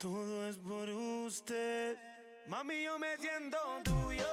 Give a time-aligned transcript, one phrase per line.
[0.00, 1.94] Todo es por usted.
[2.48, 4.24] Mami, yo me siento tuyo.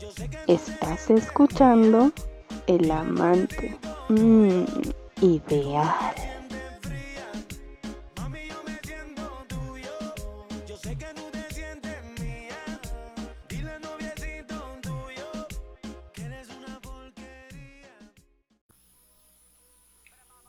[0.00, 2.10] Yo sé que Estás escuchando
[2.66, 3.78] El Amante.
[4.08, 4.64] Mmm,
[5.20, 6.14] ideal.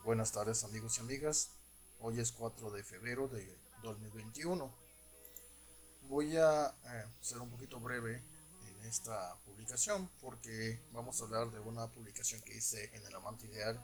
[0.04, 1.59] Buenas tardes amigos y amigas.
[2.02, 3.45] Hoy es 4 de febrero de
[3.84, 4.73] 2021.
[6.04, 8.24] Voy a eh, ser un poquito breve
[8.68, 13.47] en esta publicación porque vamos a hablar de una publicación que hice en el Amante
[13.47, 13.77] Ideal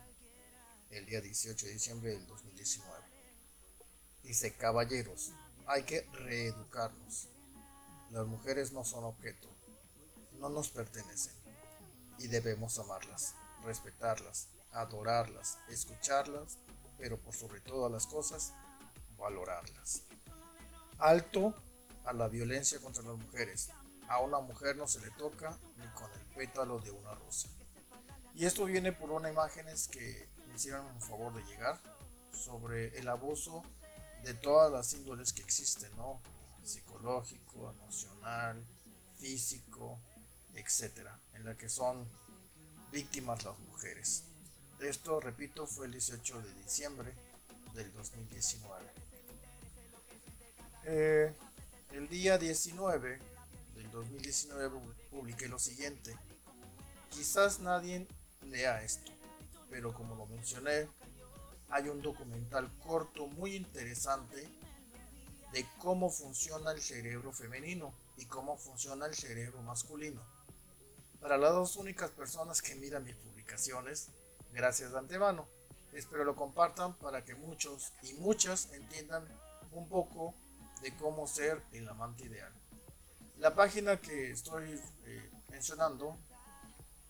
[0.91, 3.03] el día 18 de diciembre del 2019.
[4.23, 5.33] Dice, caballeros,
[5.67, 7.27] hay que reeducarnos.
[8.11, 9.49] Las mujeres no son objeto,
[10.39, 11.33] no nos pertenecen
[12.17, 13.35] y debemos amarlas,
[13.65, 16.57] respetarlas, adorarlas, escucharlas,
[16.97, 18.53] pero por sobre todas las cosas,
[19.17, 20.03] valorarlas.
[20.99, 21.53] Alto
[22.05, 23.69] a la violencia contra las mujeres.
[24.07, 27.49] A una mujer no se le toca ni con el pétalo de una rosa.
[28.35, 31.79] Y esto viene por unas imágenes que me hicieron un favor de llegar
[32.31, 33.63] sobre el abuso
[34.23, 36.21] de todas las índoles que existen, ¿no?
[36.63, 38.63] Psicológico, emocional,
[39.17, 39.99] físico,
[40.53, 42.07] etcétera, en la que son
[42.91, 44.23] víctimas las mujeres.
[44.79, 47.13] Esto, repito, fue el 18 de diciembre
[47.73, 48.85] del 2019.
[50.85, 51.33] Eh,
[51.91, 53.19] el día 19
[53.75, 56.15] del 2019 publiqué lo siguiente.
[57.09, 58.05] Quizás nadie
[58.43, 59.11] lea esto,
[59.69, 60.87] pero como lo mencioné,
[61.69, 64.47] hay un documental corto muy interesante
[65.53, 70.21] de cómo funciona el cerebro femenino y cómo funciona el cerebro masculino.
[71.21, 74.09] Para las dos únicas personas que miran mis publicaciones,
[74.55, 75.45] gracias de antemano.
[75.93, 79.27] Espero lo compartan para que muchos y muchas entiendan
[79.71, 80.33] un poco
[80.81, 82.51] de cómo ser el amante ideal.
[83.37, 86.17] La página que estoy eh, mencionando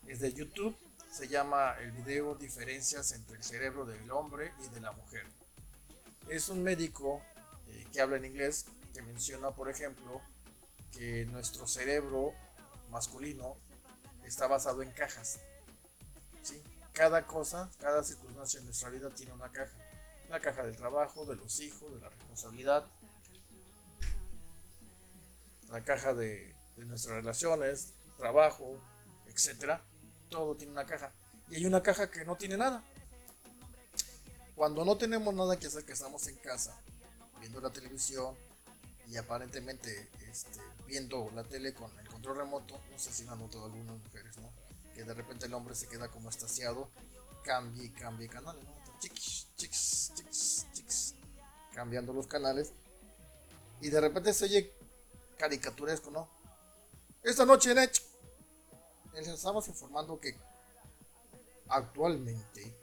[0.06, 0.76] es de YouTube.
[1.10, 5.24] Se llama el video Diferencias entre el cerebro del hombre y de la mujer.
[6.28, 7.22] Es un médico
[7.68, 10.20] eh, que habla en inglés que menciona, por ejemplo,
[10.92, 12.32] que nuestro cerebro
[12.90, 13.56] masculino
[14.24, 15.38] está basado en cajas.
[16.96, 19.76] Cada cosa, cada circunstancia en nuestra vida tiene una caja.
[20.30, 22.86] La caja del trabajo, de los hijos, de la responsabilidad,
[25.68, 28.80] la caja de, de nuestras relaciones, trabajo,
[29.26, 29.82] etcétera.
[30.30, 31.12] Todo tiene una caja.
[31.50, 32.82] Y hay una caja que no tiene nada.
[34.54, 36.80] Cuando no tenemos nada que hacer, que estamos en casa,
[37.40, 38.34] viendo la televisión
[39.06, 43.66] y aparentemente este, viendo la tele con el control remoto, no sé si han notado
[43.66, 44.65] algunas mujeres, ¿no?
[44.96, 46.88] Que de repente el hombre se queda como estaciado,
[47.44, 48.98] cambia y cambia canales, ¿no?
[48.98, 51.14] Chiquis, chiquis, chiquis, chiquis,
[51.74, 52.72] cambiando los canales.
[53.82, 54.72] Y de repente se oye
[55.36, 56.26] caricaturesco, ¿no?
[57.22, 58.02] Esta noche en hecho,
[59.12, 60.34] les estamos informando que
[61.68, 62.74] actualmente,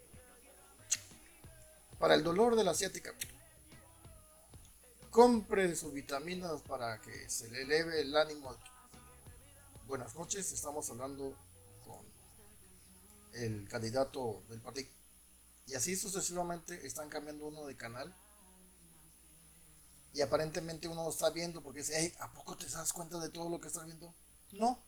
[1.97, 3.11] para el dolor de la asiática,
[5.09, 8.55] compre sus vitaminas para que se le eleve el ánimo.
[9.87, 11.35] Buenas noches, estamos hablando
[13.33, 14.89] el candidato del partido.
[15.65, 18.13] Y así sucesivamente están cambiando uno de canal.
[20.13, 23.29] Y aparentemente uno lo está viendo porque dice, hey, ¿a poco te das cuenta de
[23.29, 24.13] todo lo que estás viendo?
[24.51, 24.79] No,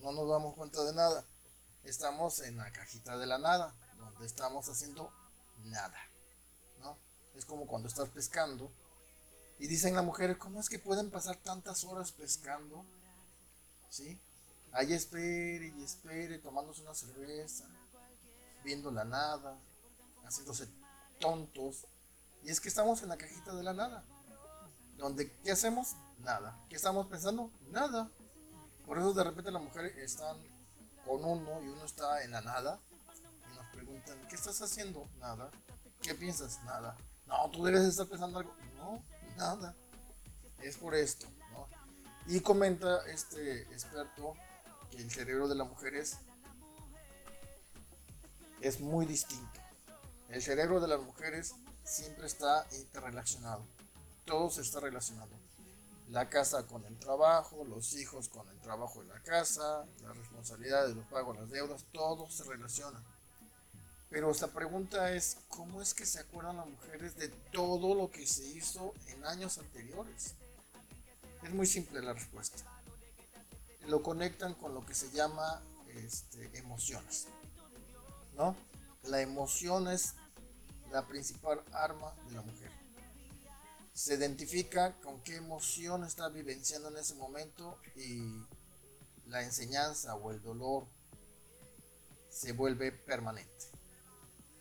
[0.00, 1.24] no nos damos cuenta de nada.
[1.84, 5.12] Estamos en la cajita de la nada, donde estamos haciendo
[5.64, 5.98] nada.
[6.80, 6.96] ¿no?
[7.34, 8.70] Es como cuando estás pescando
[9.58, 12.84] y dicen las mujeres, ¿cómo es que pueden pasar tantas horas pescando?
[13.90, 14.18] ¿Sí?
[14.72, 17.68] Ahí espere y espere, tomándose una cerveza,
[18.64, 19.56] viendo la nada,
[20.24, 20.68] haciéndose
[21.20, 21.86] tontos.
[22.42, 24.04] Y es que estamos en la cajita de la nada.
[24.96, 25.94] Donde, ¿qué hacemos?
[26.18, 26.58] Nada.
[26.68, 27.50] ¿Qué estamos pensando?
[27.70, 28.10] Nada.
[28.86, 30.36] Por eso de repente las mujeres están
[31.06, 32.78] con uno y uno está en la nada.
[33.50, 35.08] Y nos preguntan, ¿qué estás haciendo?
[35.18, 35.50] Nada.
[36.00, 36.62] ¿Qué piensas?
[36.64, 36.96] Nada.
[37.26, 38.54] No, tú debes estar pensando algo.
[38.76, 39.02] No,
[39.36, 39.74] nada.
[40.60, 41.68] Es por esto, ¿no?
[42.26, 44.34] Y comenta este experto
[44.90, 46.18] que el cerebro de la mujer es,
[48.62, 49.60] es muy distinto.
[50.28, 51.54] El cerebro de las mujeres
[51.84, 53.62] siempre está interrelacionado.
[54.24, 55.30] Todo se está relacionado.
[56.10, 60.86] La casa con el trabajo, los hijos con el trabajo en la casa, la responsabilidad
[60.86, 63.02] de los pagos, las deudas, todo se relaciona.
[64.10, 68.26] Pero esta pregunta es, ¿cómo es que se acuerdan las mujeres de todo lo que
[68.26, 70.34] se hizo en años anteriores?
[71.42, 72.62] Es muy simple la respuesta.
[73.88, 75.60] Lo conectan con lo que se llama
[75.96, 77.26] este, emociones.
[78.36, 78.56] ¿No?
[79.04, 80.14] La emoción es
[80.90, 82.70] la principal arma de la mujer.
[83.94, 88.22] se identifica con qué emoción está vivenciando en ese momento y
[89.28, 90.86] la enseñanza o el dolor
[92.30, 93.66] se vuelve permanente.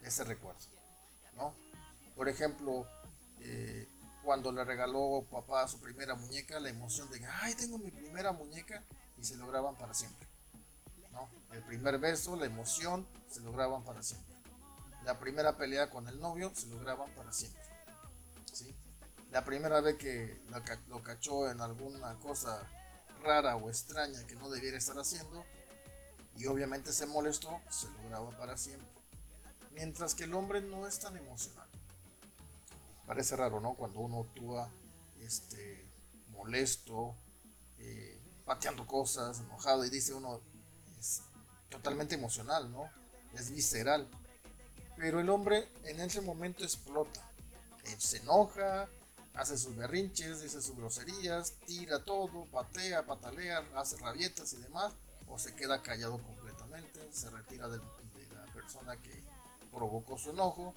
[0.03, 0.65] Ese recuerdo,
[1.35, 1.53] ¿no?
[2.15, 2.85] Por ejemplo,
[3.39, 3.87] eh,
[4.23, 8.83] cuando le regaló papá su primera muñeca, la emoción de ay, tengo mi primera muñeca
[9.17, 10.27] y se lo graban para siempre.
[11.11, 11.29] ¿No?
[11.51, 14.35] El primer beso, la emoción, se lo graban para siempre.
[15.05, 17.61] La primera pelea con el novio, se lo graban para siempre.
[18.51, 18.75] ¿sí?
[19.31, 20.39] La primera vez que
[20.89, 22.67] lo cachó en alguna cosa
[23.23, 25.45] rara o extraña que no debiera estar haciendo,
[26.37, 28.87] y obviamente se molestó, se lo graba para siempre.
[29.71, 31.67] Mientras que el hombre no es tan emocional.
[33.05, 33.73] Parece raro, ¿no?
[33.73, 34.69] Cuando uno actúa
[35.21, 35.85] este,
[36.29, 37.15] molesto,
[37.79, 40.41] eh, pateando cosas, enojado, y dice uno,
[41.01, 41.23] es
[41.69, 42.89] totalmente emocional, ¿no?
[43.33, 44.07] Es visceral.
[44.97, 47.21] Pero el hombre en ese momento explota.
[47.97, 48.87] se enoja,
[49.33, 54.93] hace sus berrinches, dice sus groserías, tira todo, patea, patalea, hace rabietas y demás,
[55.27, 59.23] o se queda callado completamente, se retira de, la persona que
[59.71, 60.75] provocó su enojo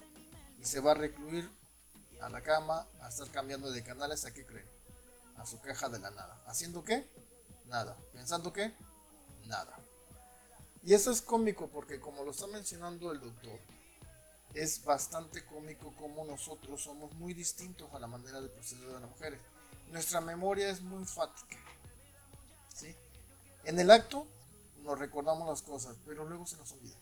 [0.59, 1.49] y se va a recluir
[2.21, 4.67] a la cama a estar cambiando de canales a qué creen,
[5.37, 6.41] a su caja de la nada.
[6.47, 7.07] ¿Haciendo qué?
[7.67, 7.95] Nada.
[8.13, 8.73] ¿Pensando qué?
[9.45, 9.77] Nada.
[10.85, 13.59] Y eso es cómico porque como lo está mencionando el doctor,
[14.53, 19.09] es bastante cómico como nosotros somos muy distintos a la manera de proceder de las
[19.09, 19.39] mujeres.
[19.91, 21.57] Nuestra memoria es muy fática.
[22.73, 22.95] ¿sí?
[23.63, 24.27] En el acto
[24.83, 26.95] nos recordamos las cosas, pero luego se nos olvida.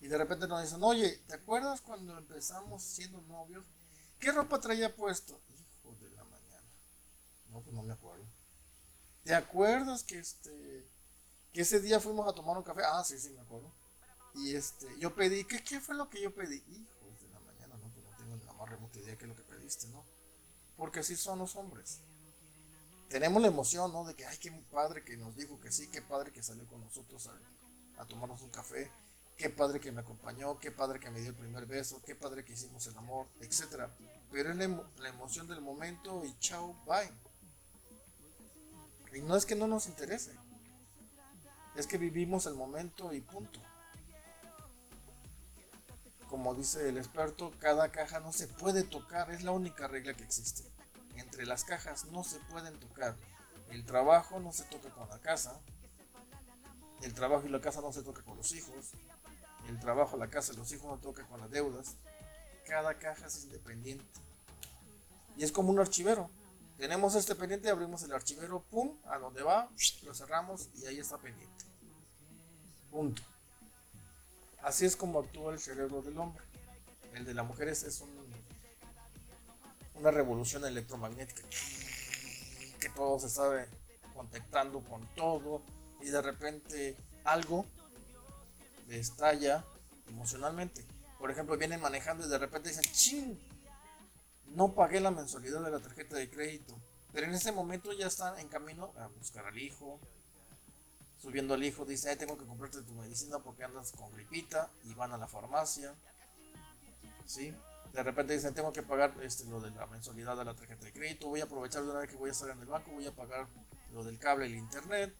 [0.00, 3.64] Y de repente nos dicen, oye, ¿te acuerdas cuando empezamos siendo novios?
[4.20, 5.40] ¿Qué ropa traía puesto?
[5.54, 6.68] Hijo de la mañana.
[7.48, 8.26] No, pues no me acuerdo.
[9.24, 10.91] ¿Te acuerdas que este
[11.52, 12.82] que ese día fuimos a tomar un café?
[12.84, 13.70] Ah, sí, sí, me acuerdo.
[14.34, 16.56] Y este, yo pedí, ¿qué, qué fue lo que yo pedí?
[16.56, 19.36] Hijos de la mañana, no, no tengo ni la más remota idea qué es lo
[19.36, 20.04] que pediste, ¿no?
[20.76, 22.00] Porque así son los hombres.
[23.08, 24.04] Tenemos la emoción, ¿no?
[24.04, 26.80] De que, ay, qué padre que nos dijo que sí, qué padre que salió con
[26.80, 28.90] nosotros a, a tomarnos un café
[29.42, 32.44] qué padre que me acompañó, qué padre que me dio el primer beso, qué padre
[32.44, 33.88] que hicimos el amor, etc.
[34.30, 37.10] Pero es la, emoción del momento y chao, bye.
[39.18, 40.32] Y no es que no nos interese,
[41.76, 43.60] es que vivimos el momento y punto.
[46.28, 50.24] Como dice el experto, cada caja no se puede tocar, es la única regla que
[50.24, 50.64] existe.
[51.16, 53.16] Entre las cajas no se pueden tocar.
[53.70, 55.58] El trabajo no se toca con la casa,
[57.02, 58.92] el trabajo y la casa no se toca con los hijos,
[59.68, 61.96] el trabajo, la casa, los hijos no toca con las deudas.
[62.66, 64.04] Cada caja es independiente.
[65.36, 66.30] Y es como un archivero.
[66.78, 69.68] Tenemos este pendiente, abrimos el archivero, pum, a donde va,
[70.02, 71.64] lo cerramos y ahí está pendiente.
[72.90, 73.22] Punto.
[74.62, 76.42] Así es como actúa el cerebro del hombre.
[77.14, 78.02] El de la mujer es,
[79.94, 81.42] una revolución electromagnética.
[82.80, 83.68] Que todo se sabe
[84.14, 85.62] conectando con todo
[86.00, 87.64] y de repente algo
[88.88, 89.64] estalla
[90.08, 90.84] emocionalmente.
[91.18, 93.38] Por ejemplo, vienen manejando y de repente dicen, ching,
[94.54, 96.74] no pagué la mensualidad de la tarjeta de crédito.
[97.12, 99.98] Pero en ese momento ya están en camino a buscar al hijo.
[101.20, 104.70] Subiendo al hijo, dice, tengo que comprarte tu medicina porque andas con gripita.
[104.84, 105.94] Y van a la farmacia.
[107.26, 107.54] ¿Sí?
[107.92, 110.92] De repente dicen, tengo que pagar este, lo de la mensualidad de la tarjeta de
[110.92, 111.28] crédito.
[111.28, 112.90] Voy a aprovechar de una vez que voy a estar en el banco.
[112.92, 113.46] Voy a pagar
[113.92, 115.14] lo del cable y el internet.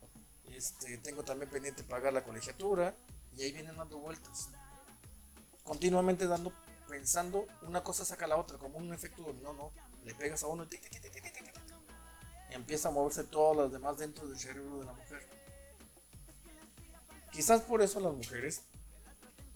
[0.46, 2.94] Este, tengo también pendiente pagar la colegiatura
[3.36, 4.48] y ahí vienen dando vueltas.
[5.64, 6.52] Continuamente dando,
[7.02, 9.72] pensando, una cosa saca la otra, como un efecto dominó, ¿no?
[10.04, 14.78] Le pegas a uno y, y empieza a moverse todas las demás dentro del cerebro
[14.78, 15.26] de la mujer.
[17.32, 18.60] Quizás por eso las mujeres,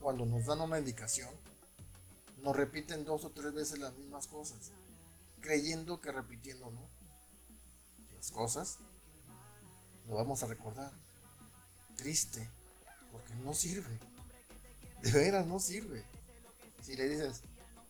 [0.00, 1.30] cuando nos dan una indicación,
[2.42, 4.72] nos repiten dos o tres veces las mismas cosas,
[5.40, 6.80] creyendo que repitiendo, ¿no?
[8.16, 8.78] Las cosas,
[10.08, 10.90] lo vamos a recordar.
[11.94, 12.50] Triste,
[13.12, 14.00] porque no sirve.
[15.02, 16.15] De veras no sirve.
[16.86, 17.42] Si le dices,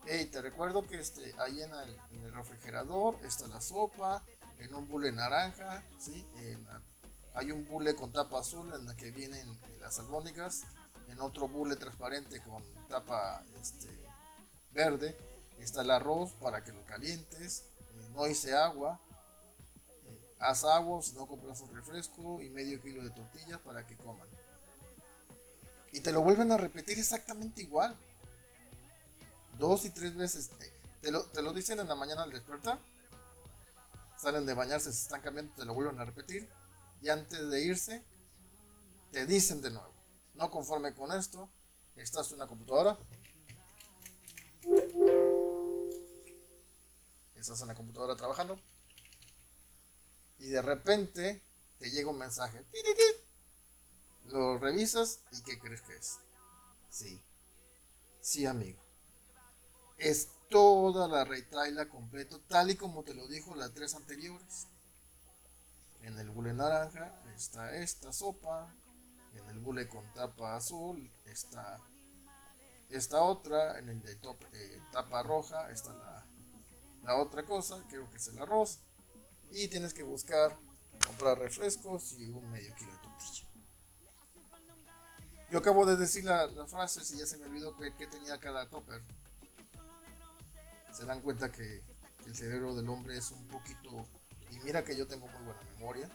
[0.06, 4.22] hey, te recuerdo que este, ahí en el, refrigerador está la sopa,
[4.58, 6.26] en un bule naranja, ¿sí?
[7.34, 9.46] hay un bule con tapa azul en la que vienen
[9.82, 10.62] las albóndigas,
[11.10, 13.90] en otro bule transparente con tapa este,
[14.72, 15.14] verde
[15.58, 18.98] está el arroz para que lo calientes, eh, no hice agua,
[20.06, 23.94] eh, haz agua, si no compras un refresco y medio kilo de tortillas para que
[23.96, 24.26] coman.
[25.92, 27.94] Y te lo vuelven a repetir exactamente igual.
[29.58, 30.50] Dos y tres veces.
[31.00, 32.78] Te lo, te lo dicen en la mañana al despertar.
[34.18, 36.48] Salen de bañarse, se están cambiando, te lo vuelven a repetir.
[37.02, 38.02] Y antes de irse,
[39.12, 39.92] te dicen de nuevo.
[40.34, 41.48] No conforme con esto,
[41.96, 42.98] estás en una computadora.
[47.46, 48.60] estás en la computadora trabajando
[50.38, 51.42] y de repente
[51.78, 52.64] te llega un mensaje.
[54.24, 56.18] Lo revisas y ¿qué crees que es?
[56.90, 57.22] Sí.
[58.20, 58.85] Sí, amigo.
[59.98, 64.66] Es toda la retaila completo, tal y como te lo dijo las tres anteriores.
[66.02, 68.72] En el bule naranja está esta sopa.
[69.34, 71.80] En el bule con tapa azul está
[72.90, 73.78] esta otra.
[73.78, 76.24] En el de eh, tapa roja está la,
[77.02, 78.78] la otra cosa, creo que es el arroz.
[79.50, 80.56] Y tienes que buscar
[81.04, 83.46] comprar refrescos y un medio kilo de tortilla.
[85.50, 88.38] Yo acabo de decir la, la frase y ya se me olvidó que, que, tenía
[88.38, 89.00] cada topper.
[90.96, 91.82] Se dan cuenta que
[92.24, 94.06] el cerebro del hombre es un poquito,
[94.50, 96.10] y mira que yo tengo muy buena memoria,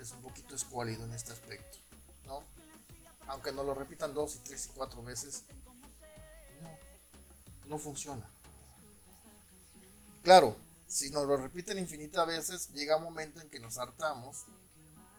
[0.00, 1.78] es un poquito escuálido en este aspecto,
[2.26, 2.42] ¿no?
[3.26, 5.44] Aunque no lo repitan dos y tres y cuatro veces,
[6.62, 6.70] no,
[7.68, 8.26] no funciona.
[10.22, 10.56] Claro,
[10.86, 14.46] si nos lo repiten infinitas veces, llega un momento en que nos hartamos,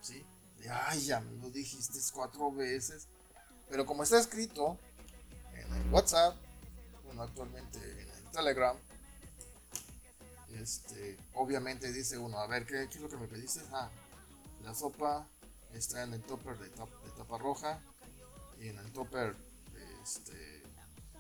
[0.02, 0.26] ¿sí?
[0.58, 3.08] De, ay, ya me lo dijiste cuatro veces.
[3.70, 4.80] Pero como está escrito
[5.54, 6.36] en el WhatsApp,
[7.06, 8.76] bueno, actualmente en el Telegram,
[10.56, 13.62] este, obviamente dice uno, a ver, ¿qué, es lo que me pediste?
[13.72, 13.90] Ah,
[14.64, 15.28] la sopa
[15.74, 17.80] está en el topper de, tapa roja
[18.60, 19.36] y en el topper
[20.04, 20.64] este,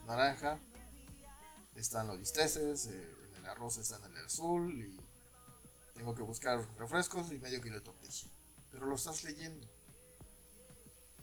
[0.07, 0.59] naranja
[1.75, 3.15] están los bisteces, eh,
[3.49, 4.99] arroz está en el azul y
[5.95, 8.27] tengo que buscar refrescos y medio kilo de tortilla.
[8.71, 9.67] Pero lo estás leyendo.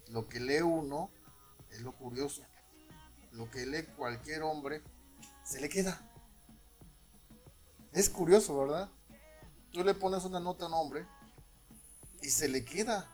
[0.09, 1.09] Lo que lee uno
[1.71, 2.43] es lo curioso.
[3.31, 4.81] Lo que lee cualquier hombre
[5.47, 6.01] se le queda.
[7.93, 8.89] Es curioso, ¿verdad?
[9.71, 11.05] Tú le pones una nota a un hombre
[12.21, 13.07] y se le queda.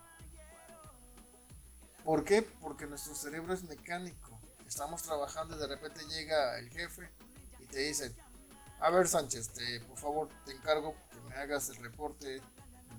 [2.04, 2.42] ¿Por qué?
[2.42, 4.40] Porque nuestro cerebro es mecánico.
[4.68, 7.08] Estamos trabajando y de repente llega el jefe
[7.60, 8.16] y te dice,
[8.80, 9.52] a ver, Sánchez,
[9.88, 12.42] por favor, te encargo que me hagas el reporte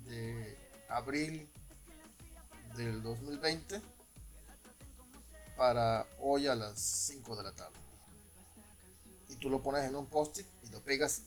[0.06, 0.56] de
[0.88, 1.48] abril
[2.76, 3.82] del 2020
[5.56, 7.83] para hoy a las 5 de la tarde.
[9.44, 11.20] Tú lo pones en un post-it y lo pegas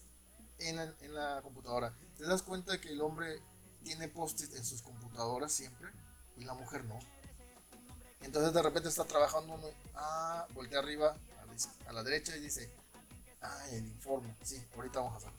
[0.57, 0.75] en,
[1.13, 1.93] la computadora.
[2.17, 3.39] ¿Te das cuenta que el hombre
[3.83, 5.91] tiene post-it en sus computadoras siempre
[6.35, 6.97] y la mujer no?
[8.21, 11.15] Entonces de repente está trabajando uno, ah, voltea arriba
[11.85, 12.71] a la derecha y dice,
[13.43, 14.35] Ah, el informe.
[14.43, 15.31] Sí, ahorita vamos a hacer.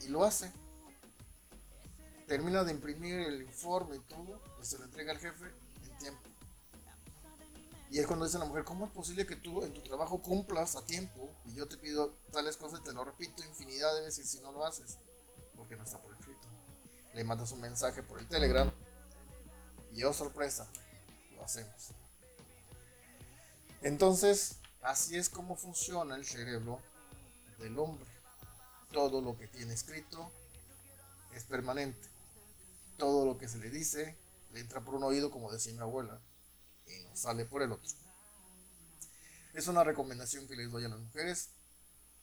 [0.00, 0.50] Y lo hace.
[2.26, 5.44] Termina de imprimir el informe y todo, y se lo entrega al jefe
[5.82, 6.33] en tiempo.
[7.94, 10.74] Y es cuando dice la mujer, ¿cómo es posible que tú en tu trabajo cumplas
[10.74, 14.40] a tiempo y yo te pido tales cosas te lo repito infinidad de veces si
[14.40, 14.98] no lo haces?
[15.56, 16.48] Porque no está por escrito.
[17.14, 18.68] Le mandas un mensaje por el Telegram
[19.92, 20.66] y oh sorpresa,
[21.36, 21.92] lo hacemos.
[23.80, 26.78] Entonces, Así es como funciona el cerebro
[27.58, 28.06] del hombre.
[28.92, 30.30] Todo lo que tiene escrito
[31.34, 32.06] es permanente.
[32.98, 34.14] Todo lo que se le dice
[34.52, 36.20] le entra por un oído, como decía mi abuela,
[36.86, 37.90] y no sale por el otro.
[39.52, 41.50] Es una recomendación que les doy a las mujeres,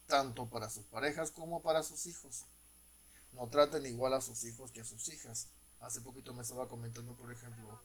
[0.07, 2.45] tanto para sus parejas como para sus hijos.
[3.33, 5.47] No traten igual a sus hijos que a sus hijas.
[5.79, 7.79] Hace poquito me estaba comentando, por ejemplo,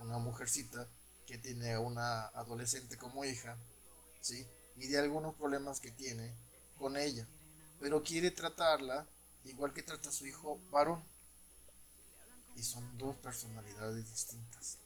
[0.00, 0.86] una mujercita
[1.26, 3.56] que tiene a una adolescente como hija
[4.76, 6.34] y de algunos problemas que tiene
[6.78, 7.26] con ella,
[7.80, 9.06] pero quiere tratarla
[9.44, 11.02] igual que trata a su hijo varón.
[12.56, 14.78] Y son dos personalidades distintas.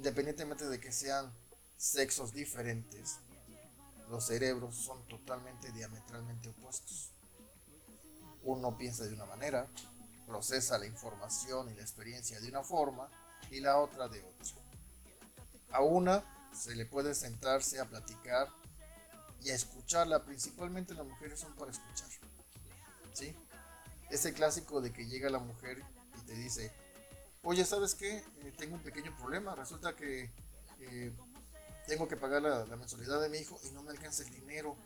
[0.00, 1.30] Independientemente de que sean
[1.76, 3.18] sexos diferentes,
[4.08, 7.10] los cerebros son totalmente diametralmente opuestos.
[8.42, 9.66] Uno piensa de una manera,
[10.26, 13.10] procesa la información y la experiencia de una forma
[13.50, 14.46] y la otra de otra.
[15.72, 18.48] A una se le puede sentarse a platicar
[19.42, 20.24] y a escucharla.
[20.24, 22.08] Principalmente las mujeres son para escuchar.
[23.12, 23.36] ¿Sí?
[24.08, 25.84] Ese clásico de que llega la mujer
[26.16, 26.72] y te dice,
[27.42, 28.16] oye, ¿sabes qué?
[28.16, 29.54] Eh, tengo un pequeño problema.
[29.54, 30.30] Resulta que
[30.80, 31.12] eh,
[31.86, 34.76] tengo que pagar la, mensualidad de mi hijo y no me alcanza el dinero.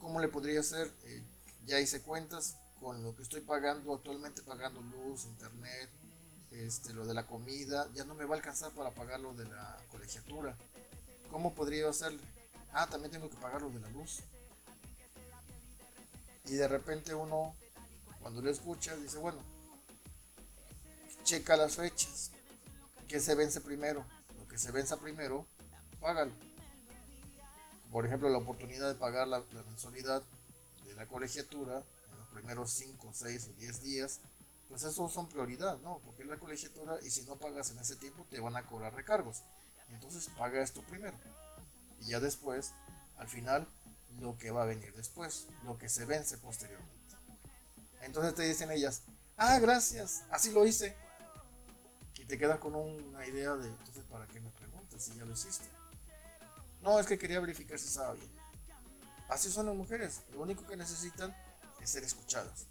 [0.00, 0.92] ¿Cómo le podría hacer?
[1.04, 1.22] Eh,
[1.66, 5.88] ya hice cuentas con lo que estoy pagando, actualmente pagando luz, internet,
[6.50, 9.44] este, lo de la comida, ya no me va a alcanzar para pagar lo de
[9.44, 10.54] la colegiatura.
[11.30, 12.20] ¿Cómo podría hacerle?
[12.74, 14.20] ah, también tengo que pagar lo de la luz.
[16.46, 17.54] Y de repente uno,
[18.20, 19.38] cuando lo escucha, dice, bueno,
[21.24, 22.30] checa las fechas.
[23.08, 24.04] ¿Qué se vence primero?
[24.38, 25.46] Lo que se venza primero,
[26.00, 26.32] págalo.
[27.90, 30.22] Por ejemplo, la oportunidad de pagar la, mensualidad
[30.84, 34.20] de la colegiatura en los primeros 5, 6 o 10 días,
[34.68, 36.00] pues eso son prioridad, ¿no?
[36.04, 38.94] Porque es la colegiatura y si no pagas en ese tiempo te van a cobrar
[38.94, 39.42] recargos.
[39.90, 41.16] Entonces paga esto primero
[42.00, 42.72] y ya después,
[43.18, 43.66] al final,
[44.20, 46.92] lo que va a venir después, lo que se vence posteriormente.
[48.02, 49.02] Entonces te dicen ellas,
[49.36, 50.94] ah, gracias, así lo hice.
[52.28, 55.66] Te quedas con una idea de, entonces, ¿para qué me preguntas si ya lo hiciste?
[56.82, 58.30] No, es que quería verificar si estaba bien.
[59.28, 61.34] Así son las mujeres, lo único que necesitan
[61.80, 62.66] es ser escuchadas.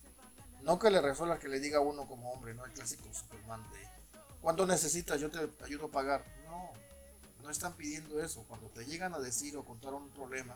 [0.61, 3.61] No que le resuelva que le diga a uno como hombre, no el clásico Superman
[3.71, 3.93] de
[4.41, 5.19] ¿cuánto necesitas?
[5.19, 6.23] Yo te ayudo a pagar.
[6.45, 6.71] No,
[7.41, 8.45] no están pidiendo eso.
[8.47, 10.55] Cuando te llegan a decir o contar un problema,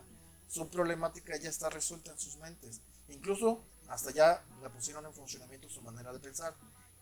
[0.50, 2.82] su problemática ya está resuelta en sus mentes.
[3.10, 6.54] Incluso hasta ya la pusieron en funcionamiento su manera de pensar.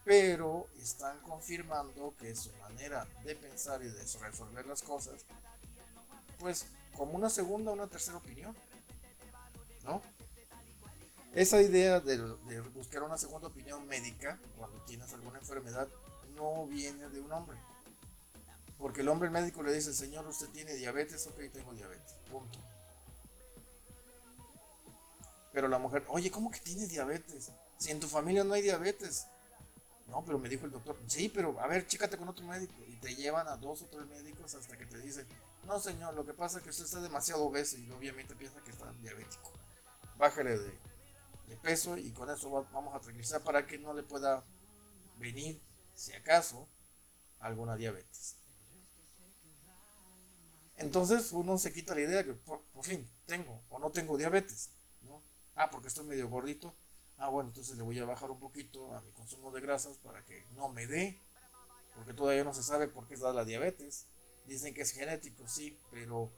[0.06, 5.26] Pero están confirmando que su manera de pensar y de resolver las cosas,
[6.40, 8.56] pues como una segunda o una tercera opinión.
[9.84, 10.02] ¿No?
[11.34, 12.18] Esa idea de,
[12.74, 15.88] buscar una segunda opinión médica cuando tienes alguna enfermedad
[16.36, 17.58] no viene de un hombre.
[18.78, 22.60] Porque el hombre médico le dice, señor, usted tiene diabetes, ok, tengo diabetes, punto.
[25.52, 27.52] Pero la mujer, oye, ¿cómo que tienes diabetes?
[27.78, 29.26] Si en tu familia no hay diabetes.
[30.08, 32.76] No, pero me dijo el doctor, sí, pero a ver, chécate con otro médico.
[32.88, 35.28] Y te llevan a dos o tres médicos hasta que te dicen,
[35.66, 38.72] no señor, lo que pasa es que usted está demasiado obeso y obviamente piensa que
[38.72, 39.52] está diabético.
[40.18, 40.86] Bájale de,
[41.64, 44.44] peso y con eso vamos a tranquilizar para que no le pueda
[45.18, 45.60] venir,
[45.96, 46.68] si acaso,
[47.40, 48.36] alguna diabetes.
[50.78, 54.70] Entonces uno se quita la idea que por, fin tengo o no tengo diabetes.
[55.02, 55.24] ¿no?
[55.56, 56.76] Ah, porque estoy medio gordito.
[57.18, 60.24] Ah, bueno, entonces le voy a bajar un poquito a mi consumo de grasas para
[60.26, 61.20] que no me dé.
[61.96, 64.06] Porque todavía no se sabe por qué da la diabetes.
[64.48, 66.30] Dicen que es genético, sí, pero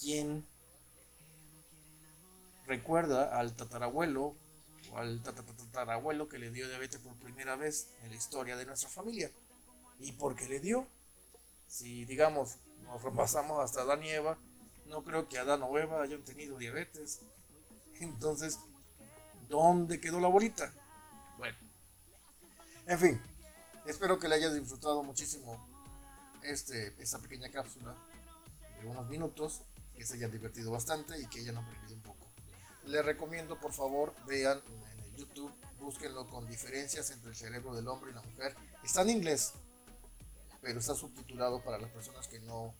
[0.00, 0.44] ¿quién
[2.66, 4.34] recuerda al tatarabuelo
[4.92, 8.88] o al tatarabuelo que le dio diabetes por primera vez en la historia de nuestra
[8.88, 9.30] familia.
[10.00, 10.86] ¿Y por qué le dio?
[11.68, 14.38] Si, digamos, nos repasamos hasta Adán y Eva,
[14.86, 17.20] no creo que Adán o Eva hayan tenido diabetes.
[18.00, 18.58] Entonces,
[19.52, 20.72] ¿dónde quedó la bolita?
[21.36, 21.56] Bueno,
[22.86, 23.22] en fin,
[23.86, 25.62] espero que le hayas disfrutado muchísimo
[26.42, 27.94] este, esta pequeña cápsula
[28.80, 29.60] de unos minutos,
[29.94, 32.26] que se hayan divertido bastante y que hayan aprendido un poco.
[32.86, 37.86] Les recomiendo, por favor, vean en el YouTube, búsquenlo con diferencias entre el cerebro del
[37.88, 38.56] hombre y la mujer.
[38.82, 39.52] Está en inglés,
[40.62, 42.72] pero está subtitulado para las personas que no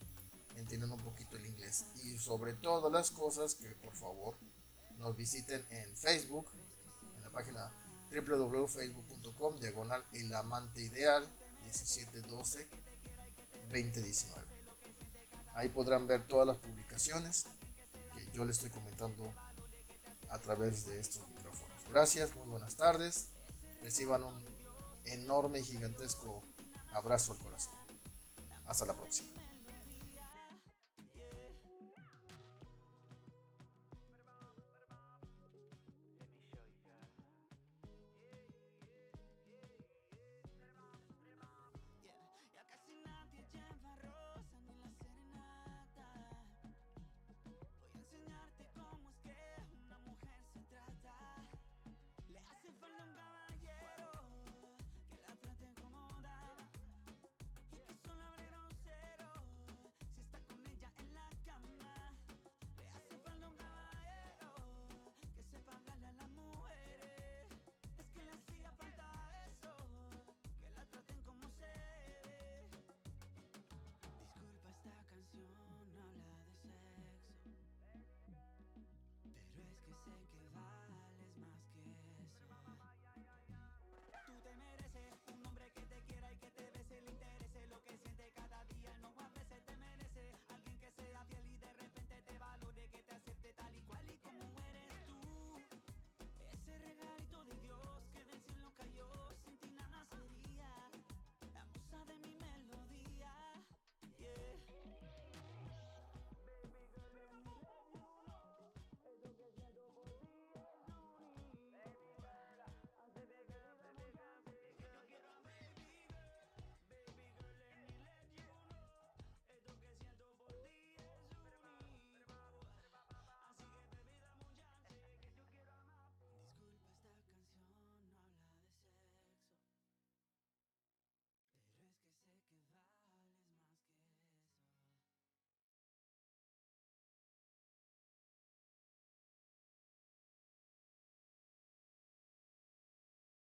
[0.56, 1.84] entienden un poquito el inglés.
[2.02, 4.34] Y sobre todas las cosas, que por favor
[5.02, 6.46] nos visiten en Facebook,
[7.16, 7.70] en la página
[8.10, 10.32] www.facebook.com, diagonal el
[10.76, 11.28] ideal
[11.64, 12.68] 1712
[13.72, 14.42] 2019.
[15.54, 17.46] Ahí podrán ver todas las publicaciones
[18.14, 19.32] que yo les estoy comentando
[20.30, 21.76] a través de estos micrófonos.
[21.90, 23.26] Gracias, muy buenas tardes.
[23.82, 24.44] Reciban un
[25.04, 26.42] enorme y gigantesco
[26.92, 27.74] abrazo al corazón.
[28.66, 29.41] Hasta la próxima.